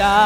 [0.00, 0.16] la.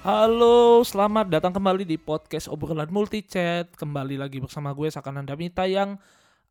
[0.00, 3.68] Halo, selamat datang kembali di podcast obrolan multi chat.
[3.76, 6.00] Kembali lagi bersama gue Sakananda Mita yang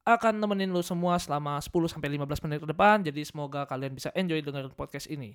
[0.06, 3.02] akan nemenin lo semua selama 10 sampai 15 menit ke depan.
[3.02, 5.34] Jadi semoga kalian bisa enjoy dengerin podcast ini.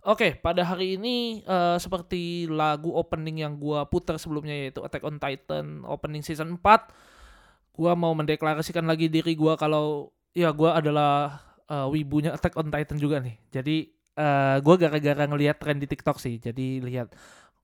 [0.00, 5.20] Oke, pada hari ini uh, seperti lagu opening yang gua putar sebelumnya yaitu Attack on
[5.20, 7.76] Titan opening season 4.
[7.76, 12.96] Gua mau mendeklarasikan lagi diri gua kalau ya gua adalah uh, wibunya Attack on Titan
[12.96, 13.36] juga nih.
[13.52, 16.40] Jadi uh, gua gara-gara ngelihat tren di TikTok sih.
[16.40, 17.12] Jadi lihat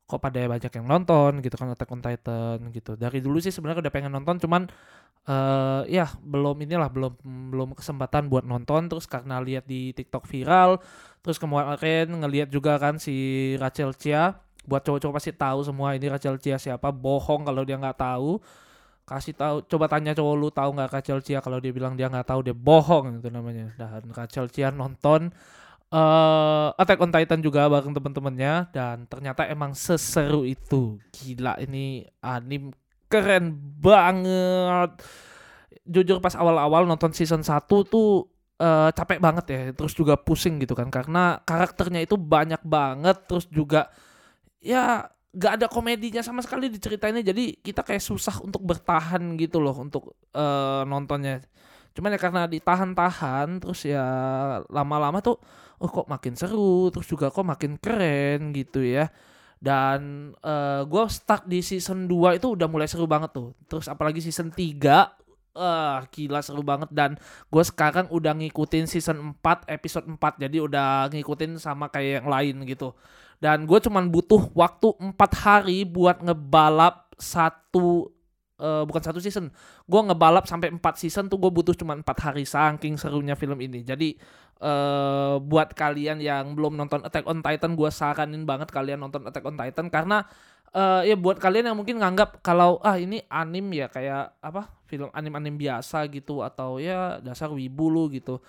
[0.06, 2.94] kok pada banyak yang nonton gitu kan Attack on Titan gitu.
[2.94, 4.70] Dari dulu sih sebenarnya udah pengen nonton cuman
[5.26, 7.12] uh, ya belum inilah belum
[7.50, 8.86] belum kesempatan buat nonton.
[8.86, 10.78] Terus karena lihat di TikTok viral
[11.26, 16.38] terus kemarin ngelihat juga kan si Rachel Chia buat cowok-cowok pasti tahu semua ini Rachel
[16.38, 18.38] Chia siapa bohong kalau dia nggak tahu.
[19.06, 21.38] Kasih tahu coba tanya cowok lu tahu nggak Rachel Chia?
[21.42, 23.74] Kalau dia bilang dia nggak tahu dia bohong itu namanya.
[23.74, 25.34] Dan Rachel Chia nonton
[25.90, 26.45] uh,
[26.76, 31.00] Attack on Titan juga bareng temen-temennya dan ternyata emang seseru itu.
[31.12, 32.72] Gila ini anim
[33.08, 35.00] keren banget.
[35.88, 38.28] Jujur pas awal-awal nonton season 1 tuh
[38.60, 43.46] uh, capek banget ya terus juga pusing gitu kan karena karakternya itu banyak banget terus
[43.48, 43.88] juga
[44.60, 49.36] ya gak ada komedinya sama sekali di cerita ini jadi kita kayak susah untuk bertahan
[49.36, 51.44] gitu loh untuk uh, nontonnya
[51.96, 54.04] cuman ya karena ditahan-tahan terus ya
[54.68, 55.40] lama-lama tuh
[55.80, 59.08] oh kok makin seru terus juga kok makin keren gitu ya.
[59.56, 63.56] Dan uh, gue start di season 2 itu udah mulai seru banget tuh.
[63.66, 64.76] Terus apalagi season 3
[65.56, 66.92] uh, gila seru banget.
[66.92, 67.16] Dan
[67.48, 72.56] gue sekarang udah ngikutin season 4 episode 4 jadi udah ngikutin sama kayak yang lain
[72.68, 72.92] gitu.
[73.40, 78.15] Dan gue cuman butuh waktu 4 hari buat ngebalap satu
[78.60, 79.52] uh, bukan satu season.
[79.84, 83.84] Gue ngebalap sampai 4 season tuh gue butuh cuma 4 hari saking serunya film ini.
[83.84, 84.16] Jadi
[84.60, 89.44] uh, buat kalian yang belum nonton Attack on Titan gue saranin banget kalian nonton Attack
[89.44, 90.24] on Titan karena
[90.72, 95.10] uh, ya buat kalian yang mungkin nganggap kalau ah ini anim ya kayak apa film
[95.12, 98.40] anim-anim biasa gitu atau ya dasar wibu lu gitu.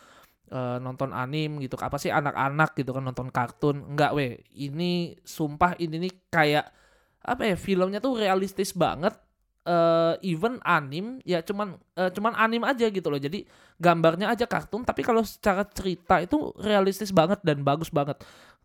[0.47, 1.75] Nonton anim gitu.
[1.75, 3.83] Apa sih anak-anak gitu kan nonton kartun?
[3.83, 4.39] Enggak weh.
[4.55, 6.71] Ini sumpah ini nih kayak
[7.19, 9.11] apa ya filmnya tuh realistis banget
[9.67, 13.19] uh, even anim ya cuman uh, cuman anim aja gitu loh.
[13.19, 13.43] Jadi
[13.77, 18.17] gambarnya aja kartun tapi kalau secara cerita itu realistis banget dan bagus banget.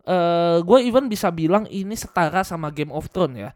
[0.03, 3.51] Uh, gue even bisa bilang ini setara sama Game of Thrones ya.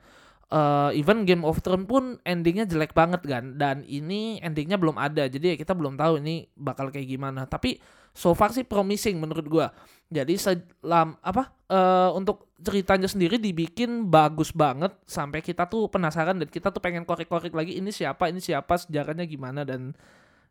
[0.47, 5.27] Uh, even Game of Thrones pun endingnya jelek banget kan dan ini endingnya belum ada
[5.27, 7.83] jadi ya kita belum tahu ini bakal kayak gimana tapi
[8.17, 9.67] so far sih promising menurut gue
[10.09, 16.49] jadi selam apa uh, untuk ceritanya sendiri dibikin bagus banget sampai kita tuh penasaran dan
[16.49, 19.93] kita tuh pengen korek-korek lagi ini siapa ini siapa sejarahnya gimana dan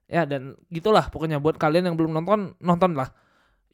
[0.06, 3.10] ya dan gitulah pokoknya buat kalian yang belum nonton nonton lah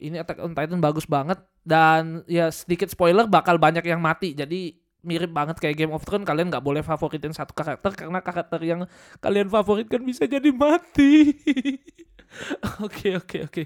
[0.02, 4.34] ini Attack on Titan bagus banget dan ya sedikit spoiler bakal banyak yang mati.
[4.34, 4.74] Jadi
[5.06, 8.86] mirip banget kayak Game of Thrones kalian nggak boleh favoritin satu karakter karena karakter yang
[9.18, 11.34] kalian favoritkan bisa jadi mati
[12.86, 13.64] oke oke oke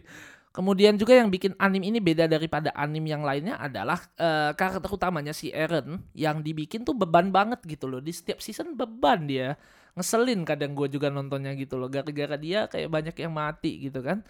[0.55, 5.35] Kemudian juga yang bikin anim ini beda daripada anim yang lainnya adalah uh, karakter utamanya
[5.35, 7.99] si Eren yang dibikin tuh beban banget gitu loh.
[7.99, 9.59] Di setiap season beban dia.
[9.99, 11.91] Ngeselin kadang gue juga nontonnya gitu loh.
[11.91, 14.23] Gara-gara dia kayak banyak yang mati gitu kan.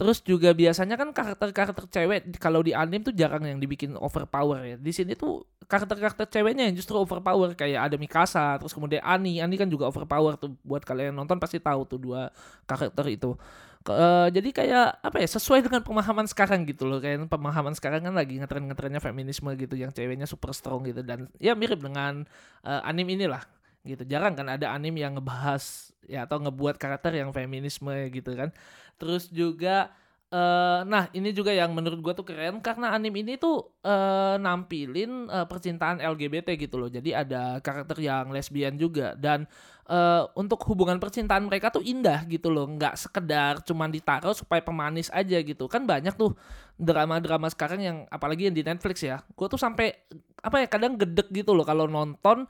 [0.00, 4.76] Terus juga biasanya kan karakter-karakter cewek kalau di anim tuh jarang yang dibikin overpower ya.
[4.80, 9.44] Di sini tuh karakter-karakter ceweknya yang justru overpower kayak ada Mikasa, terus kemudian Ani.
[9.44, 12.32] Ani kan juga overpower tuh buat kalian nonton pasti tahu tuh dua
[12.64, 13.36] karakter itu.
[13.84, 18.12] Uh, jadi kayak apa ya sesuai dengan pemahaman sekarang gitu loh kayak pemahaman sekarang kan
[18.12, 22.28] lagi ngetren ngetrennya feminisme gitu yang ceweknya super strong gitu dan ya mirip dengan
[22.60, 23.40] uh, anim inilah
[23.84, 24.02] gitu.
[24.08, 28.50] Jarang kan ada anim yang ngebahas ya atau ngebuat karakter yang feminisme gitu kan.
[28.98, 29.92] Terus juga
[30.30, 35.26] Uh, nah ini juga yang menurut gue tuh keren karena anim ini tuh uh, nampilin
[35.26, 36.86] uh, percintaan LGBT gitu loh.
[36.86, 39.18] Jadi ada karakter yang lesbian juga.
[39.18, 39.42] Dan
[39.90, 42.70] uh, untuk hubungan percintaan mereka tuh indah gitu loh.
[42.70, 45.66] Nggak sekedar cuman ditaruh supaya pemanis aja gitu.
[45.66, 46.38] Kan banyak tuh
[46.78, 49.26] drama-drama sekarang yang apalagi yang di Netflix ya.
[49.34, 49.98] Gue tuh sampai
[50.46, 52.46] apa ya kadang gedek gitu loh kalau nonton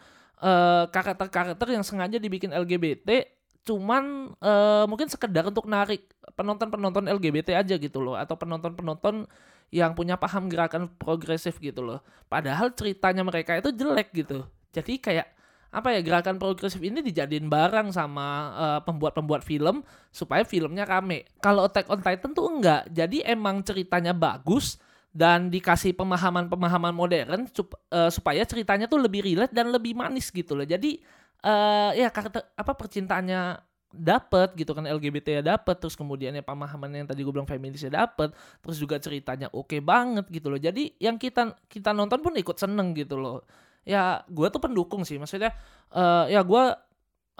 [0.88, 3.28] karakter-karakter uh, yang sengaja dibikin LGBT
[3.60, 9.28] cuman uh, mungkin sekedar untuk narik penonton-penonton LGBT aja gitu loh atau penonton-penonton
[9.70, 12.02] yang punya paham gerakan progresif gitu loh.
[12.26, 14.42] Padahal ceritanya mereka itu jelek gitu.
[14.74, 15.28] Jadi kayak
[15.70, 18.26] apa ya gerakan progresif ini dijadiin barang sama
[18.58, 21.30] uh, pembuat-pembuat film supaya filmnya rame.
[21.38, 22.90] Kalau Attack on Titan tuh enggak.
[22.90, 29.50] Jadi emang ceritanya bagus dan dikasih pemahaman-pemahaman modern sup, uh, supaya ceritanya tuh lebih relate
[29.50, 30.62] dan lebih manis gitu loh.
[30.62, 31.02] Jadi
[31.42, 33.58] uh, ya karakter apa percintaannya
[33.90, 37.82] dapet gitu kan LGBT ya dapet terus kemudian ya pemahaman yang tadi gue bilang feminis
[37.82, 38.30] ya dapet
[38.62, 42.54] terus juga ceritanya oke okay banget gitu loh jadi yang kita kita nonton pun ikut
[42.54, 43.42] seneng gitu loh
[43.82, 45.50] ya gue tuh pendukung sih maksudnya
[45.90, 46.64] uh, ya gue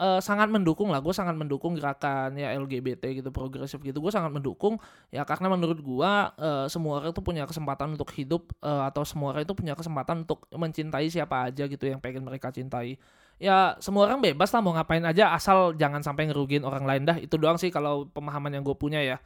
[0.01, 4.33] uh, sangat mendukung lah gue sangat mendukung gerakan ya LGBT gitu progresif gitu gue sangat
[4.33, 4.81] mendukung
[5.13, 6.11] ya karena menurut gue
[6.41, 10.25] uh, semua orang itu punya kesempatan untuk hidup uh, atau semua orang itu punya kesempatan
[10.25, 12.97] untuk mencintai siapa aja gitu yang pengen mereka cintai.
[13.41, 17.17] Ya semua orang bebas lah mau ngapain aja asal jangan sampai ngerugiin orang lain dah
[17.17, 19.17] itu doang sih kalau pemahaman yang gue punya ya.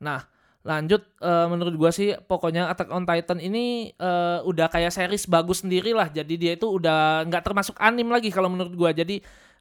[0.00, 0.24] Nah
[0.60, 5.64] lanjut uh, menurut gue sih pokoknya Attack on Titan ini uh, udah kayak series bagus
[5.64, 9.16] sendiri lah jadi dia itu udah nggak termasuk anim lagi kalau menurut gue jadi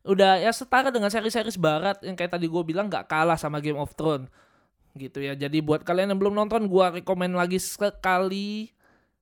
[0.08, 3.80] udah ya setara dengan seri-seri barat yang kayak tadi gue bilang nggak kalah sama Game
[3.80, 4.32] of Thrones.
[4.96, 5.38] Gitu ya.
[5.38, 8.74] Jadi buat kalian yang belum nonton gue rekomend lagi sekali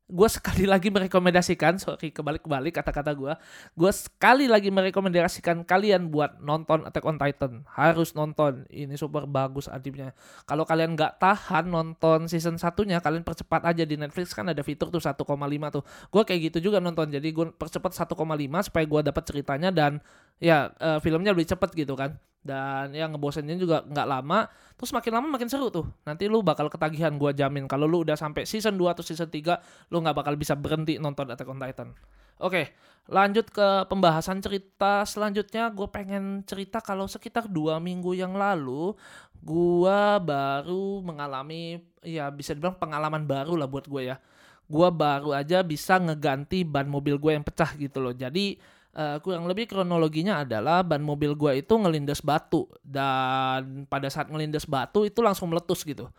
[0.08, 3.34] gue sekali lagi merekomendasikan sorry kebalik-kebalik kata-kata gue
[3.76, 7.68] gue sekali lagi merekomendasikan kalian buat nonton Attack on Titan.
[7.68, 8.64] Harus nonton.
[8.72, 10.16] Ini super bagus animenya
[10.48, 14.32] kalau kalian nggak tahan nonton season satunya kalian percepat aja di Netflix.
[14.32, 15.20] Kan ada fitur tuh 1,5
[15.76, 15.84] tuh.
[16.10, 17.12] Gue kayak gitu juga nonton.
[17.12, 18.16] Jadi gue percepat 1,5
[18.72, 20.00] supaya gue dapat ceritanya dan
[20.38, 22.16] ya uh, filmnya lebih cepet gitu kan
[22.48, 24.48] dan yang ngebosenin juga nggak lama
[24.80, 25.84] terus makin lama makin seru tuh.
[26.08, 27.68] Nanti lu bakal ketagihan gua jamin.
[27.68, 31.28] Kalau lu udah sampai season 2 atau season 3 lu nggak bakal bisa berhenti nonton
[31.28, 31.92] Attack on Titan.
[32.40, 32.72] Oke
[33.08, 35.72] lanjut ke pembahasan cerita selanjutnya.
[35.72, 38.94] Gue pengen cerita kalau sekitar dua minggu yang lalu
[39.40, 44.20] gua baru mengalami ya bisa dibilang pengalaman baru lah buat gue ya.
[44.68, 48.12] Gua baru aja bisa ngeganti ban mobil gue yang pecah gitu loh.
[48.12, 48.60] Jadi
[48.98, 52.66] uh, kurang lebih kronologinya adalah ban mobil gue itu ngelindas batu.
[52.82, 56.10] Dan pada saat ngelindas batu itu langsung meletus gitu.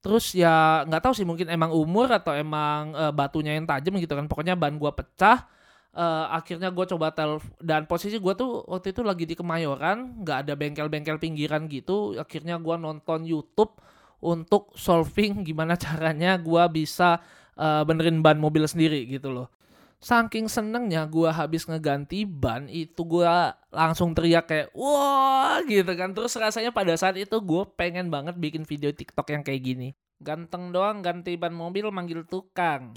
[0.00, 4.16] Terus ya nggak tahu sih mungkin emang umur atau emang uh, batunya yang tajam gitu
[4.16, 4.24] kan.
[4.26, 5.44] Pokoknya ban gue pecah
[5.92, 10.48] uh, akhirnya gue coba tel dan posisi gue tuh waktu itu lagi di Kemayoran nggak
[10.48, 12.16] ada bengkel-bengkel pinggiran gitu.
[12.16, 13.76] Akhirnya gue nonton YouTube
[14.24, 17.20] untuk solving gimana caranya gue bisa
[17.58, 19.57] uh, benerin ban mobil sendiri gitu loh
[19.98, 23.26] saking senengnya gue habis ngeganti ban itu gue
[23.74, 26.14] langsung teriak kayak wah gitu kan.
[26.14, 29.88] Terus rasanya pada saat itu gue pengen banget bikin video TikTok yang kayak gini.
[30.22, 32.94] Ganteng doang ganti ban mobil manggil tukang.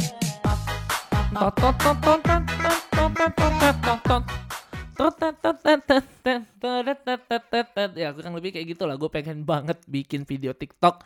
[7.97, 11.01] Ya kurang lebih kayak gitu lah gue pengen banget bikin video TikTok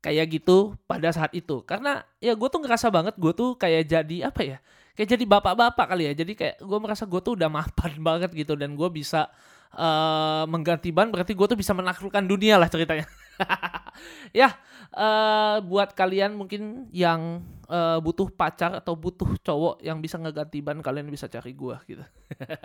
[0.00, 1.60] kayak gitu pada saat itu.
[1.68, 4.58] Karena ya gue tuh ngerasa banget gue tuh kayak jadi apa ya
[4.96, 6.12] kayak jadi bapak-bapak kali ya.
[6.16, 9.28] Jadi kayak gue merasa gue tuh udah mapan banget gitu dan gue bisa
[9.76, 13.06] uh, mengganti ban berarti gue tuh bisa menaklukkan dunia lah ceritanya.
[14.36, 14.52] Ya
[14.92, 20.80] uh, buat kalian mungkin yang uh, butuh pacar atau butuh cowok yang bisa ngeganti ban
[20.84, 22.04] kalian bisa cari gue gitu.
[22.04, 22.60] Oke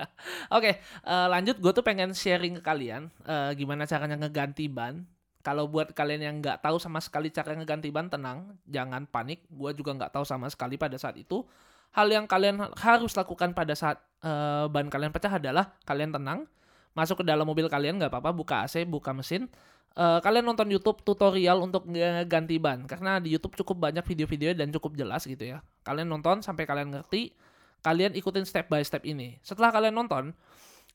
[0.51, 0.73] okay,
[1.07, 5.07] uh, lanjut gue tuh pengen sharing ke kalian uh, gimana caranya ngeganti ban.
[5.41, 9.47] Kalau buat kalian yang nggak tahu sama sekali cara ngeganti ban tenang jangan panik.
[9.49, 11.47] Gue juga nggak tahu sama sekali pada saat itu
[11.91, 16.47] hal yang kalian harus lakukan pada saat uh, ban kalian pecah adalah kalian tenang,
[16.95, 19.51] masuk ke dalam mobil kalian nggak apa-apa, buka AC, buka mesin.
[19.91, 21.83] Uh, kalian nonton YouTube tutorial untuk
[22.31, 25.59] ganti ban karena di YouTube cukup banyak video-video dan cukup jelas gitu ya.
[25.83, 27.35] Kalian nonton sampai kalian ngerti,
[27.83, 29.35] kalian ikutin step by step ini.
[29.43, 30.31] Setelah kalian nonton,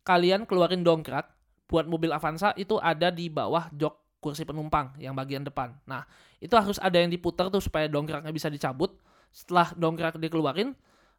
[0.00, 1.28] kalian keluarin dongkrak
[1.68, 5.76] buat mobil Avanza itu ada di bawah jok kursi penumpang yang bagian depan.
[5.84, 6.08] Nah,
[6.40, 8.96] itu harus ada yang diputar tuh supaya dongkraknya bisa dicabut
[9.32, 10.74] setelah dongkrak dikeluarin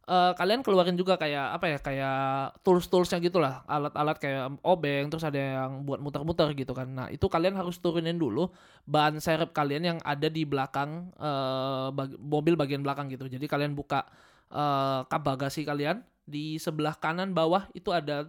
[0.08, 2.18] uh, kalian keluarin juga kayak apa ya kayak
[2.64, 6.88] tools toolsnya gitulah alat-alat kayak obeng terus ada yang buat muter-muter gitu kan.
[6.88, 8.48] Nah itu kalian harus turunin dulu
[8.88, 13.28] ban serep kalian yang ada di belakang uh, bag mobil bagian belakang gitu.
[13.28, 14.08] Jadi kalian buka
[14.50, 18.28] uh, kap bagasi kalian di sebelah kanan bawah itu ada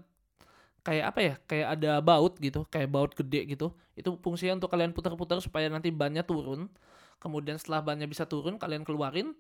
[0.80, 3.72] kayak apa ya kayak ada baut gitu kayak baut gede gitu.
[3.96, 6.68] Itu fungsinya untuk kalian putar-putar supaya nanti bannya turun.
[7.20, 9.36] Kemudian setelah bannya bisa turun kalian keluarin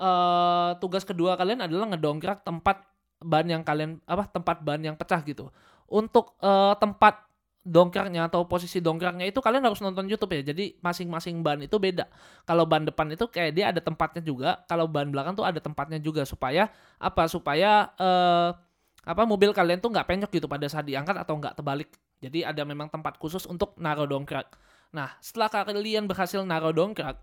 [0.00, 2.82] uh, tugas kedua kalian adalah ngedongkrak tempat
[3.20, 5.52] ban yang kalian apa tempat ban yang pecah gitu.
[5.86, 7.28] Untuk uh, tempat
[7.60, 10.52] dongkraknya atau posisi dongkraknya itu kalian harus nonton YouTube ya.
[10.52, 12.08] Jadi masing-masing ban itu beda.
[12.48, 16.00] Kalau ban depan itu kayak dia ada tempatnya juga, kalau ban belakang tuh ada tempatnya
[16.00, 17.28] juga supaya apa?
[17.28, 18.56] Supaya uh,
[19.04, 21.92] apa mobil kalian tuh nggak penyok gitu pada saat diangkat atau nggak terbalik.
[22.20, 24.56] Jadi ada memang tempat khusus untuk naruh dongkrak.
[24.92, 27.16] Nah, setelah kalian berhasil naruh dongkrak,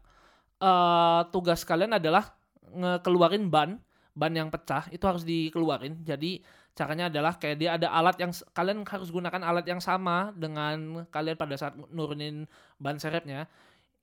[0.61, 2.33] uh, tugas kalian adalah
[2.73, 3.79] ngekeluarin ban
[4.17, 6.41] ban yang pecah itu harus dikeluarin jadi
[6.77, 11.37] caranya adalah kayak dia ada alat yang kalian harus gunakan alat yang sama dengan kalian
[11.37, 12.45] pada saat nurunin
[12.77, 13.49] ban serepnya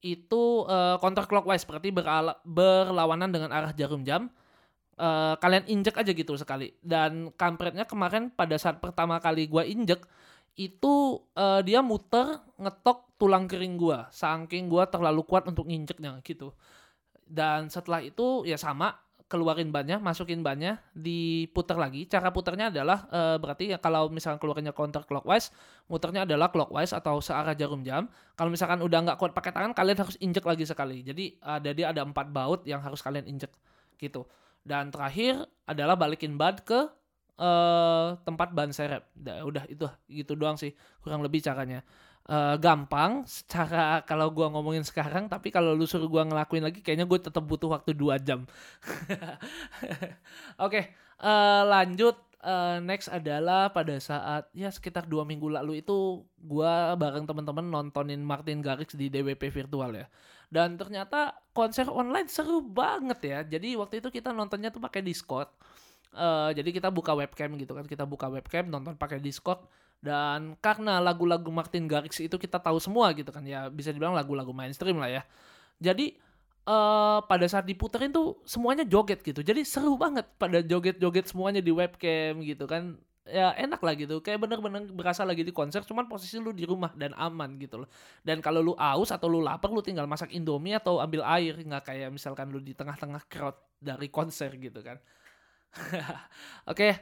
[0.04, 4.28] itu uh, counter clockwise berarti berala, berlawanan dengan arah jarum jam.
[4.94, 6.76] Uh, kalian injek aja gitu sekali.
[6.84, 10.04] Dan kampretnya kemarin pada saat pertama kali gua injek
[10.54, 16.54] itu uh, dia muter ngetok tulang kering gua saking gua terlalu kuat untuk nginjeknya gitu
[17.34, 18.94] dan setelah itu ya sama
[19.26, 24.70] keluarin bannya masukin bannya diputar lagi cara putarnya adalah uh, berarti ya kalau misalkan keluarnya
[24.70, 25.50] counter clockwise
[25.90, 28.06] muternya adalah clockwise atau searah jarum jam
[28.38, 31.86] kalau misalkan udah nggak kuat pakai tangan kalian harus injek lagi sekali jadi ada dia
[31.90, 33.50] ada empat baut yang harus kalian injek
[33.98, 34.28] gitu
[34.62, 36.88] dan terakhir adalah balikin bad ke
[37.38, 39.04] uh, tempat ban serep.
[39.44, 41.82] Udah itu gitu doang sih kurang lebih caranya.
[42.24, 47.04] Uh, gampang secara kalau gua ngomongin sekarang tapi kalau lu suruh gua ngelakuin lagi kayaknya
[47.04, 48.48] gue tetap butuh waktu dua jam.
[50.56, 50.84] Oke, okay,
[51.20, 56.96] uh, eh, lanjut uh, next adalah pada saat ya sekitar dua minggu lalu itu gua
[56.96, 60.08] bareng teman-teman nontonin Martin Garrix di DWP virtual ya.
[60.48, 63.38] Dan ternyata konser online seru banget ya.
[63.44, 65.52] Jadi waktu itu kita nontonnya tuh pakai Discord
[66.14, 69.60] uh, jadi kita buka webcam gitu kan kita buka webcam nonton pakai Discord
[70.04, 74.52] dan karena lagu-lagu Martin Garrix itu kita tahu semua gitu kan ya bisa dibilang lagu-lagu
[74.52, 75.22] mainstream lah ya.
[75.80, 76.12] Jadi
[76.68, 79.40] uh, pada saat diputerin tuh semuanya joget gitu.
[79.40, 83.00] Jadi seru banget pada joget-joget semuanya di webcam gitu kan.
[83.24, 86.92] Ya enak lah gitu kayak bener-bener berasa lagi di konser cuman posisi lu di rumah
[86.92, 87.88] dan aman gitu loh.
[88.20, 91.88] Dan kalau lu aus atau lu lapar lu tinggal masak indomie atau ambil air nggak
[91.88, 95.00] kayak misalkan lu di tengah-tengah crowd dari konser gitu kan.
[95.80, 96.12] Oke,
[96.68, 96.92] okay,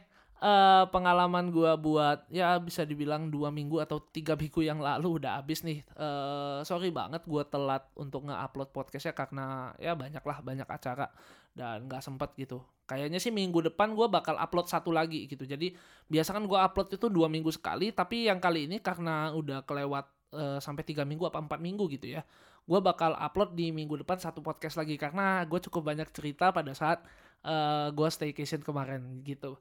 [0.42, 5.38] uh, pengalaman gue buat ya bisa dibilang dua minggu atau tiga minggu yang lalu udah
[5.38, 5.86] habis nih.
[5.94, 11.06] Uh, sorry banget gue telat untuk nge-upload podcastnya karena ya banyak lah banyak acara
[11.54, 12.60] dan nggak sempet gitu.
[12.90, 15.46] Kayaknya sih minggu depan gue bakal upload satu lagi gitu.
[15.46, 15.72] Jadi
[16.10, 20.10] biasa kan gue upload itu dua minggu sekali, tapi yang kali ini karena udah kelewat
[20.34, 22.26] uh, sampai tiga minggu apa empat minggu gitu ya
[22.62, 26.70] gue bakal upload di minggu depan satu podcast lagi karena gue cukup banyak cerita pada
[26.70, 27.02] saat
[27.42, 29.58] uh, gue staycation kemarin gitu.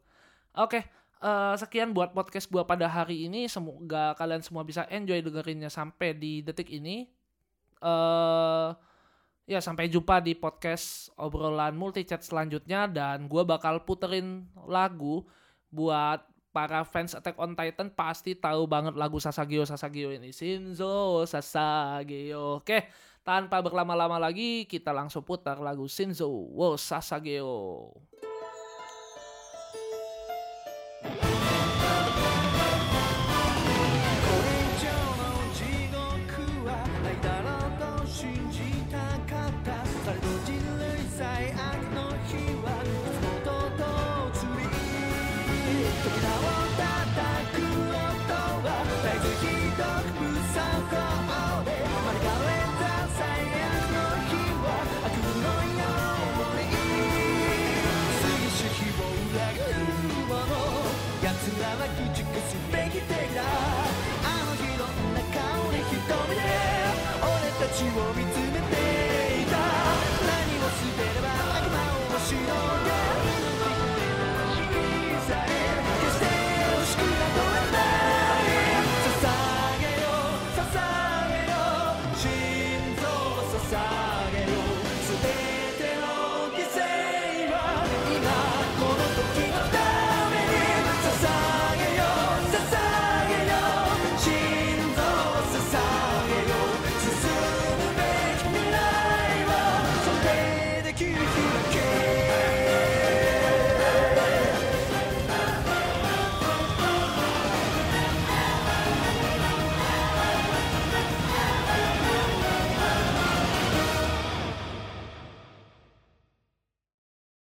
[0.52, 0.84] Oke, okay,
[1.24, 3.48] uh, eh, sekian buat podcast gue pada hari ini.
[3.48, 7.08] Semoga kalian semua bisa enjoy dengerinnya sampai di detik ini.
[7.80, 8.76] Uh,
[9.48, 15.26] ya sampai jumpa di podcast obrolan multi chat selanjutnya dan gue bakal puterin lagu
[15.72, 22.60] buat para fans Attack on Titan pasti tahu banget lagu Sasageo Sasageo ini Shinzo Sasageo.
[22.60, 22.92] Oke,
[23.24, 27.96] tanpa berlama-lama lagi kita langsung putar lagu Shinzo wo Sasageo.